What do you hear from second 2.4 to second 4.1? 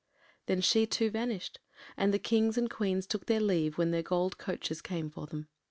and Queens took their leave when their